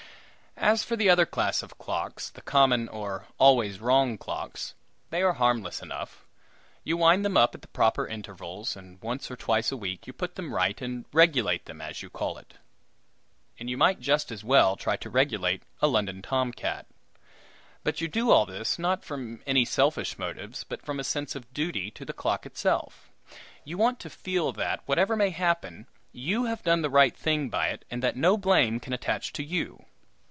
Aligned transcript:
As 0.57 0.83
for 0.83 0.95
the 0.95 1.09
other 1.09 1.25
class 1.25 1.63
of 1.63 1.79
clocks 1.79 2.29
the 2.29 2.41
common 2.41 2.87
or 2.89 3.25
always 3.39 3.79
wrong 3.79 4.15
clocks 4.15 4.75
they 5.09 5.23
are 5.23 5.33
harmless 5.33 5.81
enough. 5.81 6.23
You 6.83 6.97
wind 6.97 7.25
them 7.25 7.35
up 7.35 7.55
at 7.55 7.63
the 7.63 7.67
proper 7.69 8.05
intervals, 8.07 8.75
and 8.75 9.01
once 9.01 9.31
or 9.31 9.35
twice 9.35 9.71
a 9.71 9.77
week 9.77 10.05
you 10.05 10.13
put 10.13 10.35
them 10.35 10.53
right 10.53 10.79
and 10.79 11.05
"regulate" 11.11 11.65
them, 11.65 11.81
as 11.81 12.03
you 12.03 12.11
call 12.11 12.37
it 12.37 12.59
(and 13.59 13.71
you 13.71 13.77
might 13.77 14.01
just 14.01 14.31
as 14.31 14.43
well 14.43 14.75
try 14.75 14.95
to 14.97 15.09
"regulate" 15.09 15.63
a 15.81 15.87
London 15.87 16.21
tom 16.21 16.51
cat). 16.53 16.85
But 17.83 17.99
you 17.99 18.07
do 18.07 18.29
all 18.29 18.45
this, 18.45 18.77
not 18.77 19.03
from 19.03 19.41
any 19.47 19.65
selfish 19.65 20.19
motives, 20.19 20.63
but 20.63 20.83
from 20.85 20.99
a 20.99 21.03
sense 21.03 21.33
of 21.33 21.51
duty 21.55 21.89
to 21.89 22.05
the 22.05 22.13
clock 22.13 22.45
itself. 22.45 23.09
You 23.63 23.79
want 23.79 23.99
to 24.01 24.11
feel 24.11 24.51
that, 24.53 24.83
whatever 24.85 25.15
may 25.15 25.31
happen, 25.31 25.87
you 26.11 26.45
have 26.45 26.61
done 26.61 26.83
the 26.83 26.89
right 26.91 27.17
thing 27.17 27.49
by 27.49 27.69
it, 27.69 27.83
and 27.89 28.03
that 28.03 28.15
no 28.15 28.37
blame 28.37 28.79
can 28.79 28.93
attach 28.93 29.33
to 29.33 29.43
you. 29.43 29.85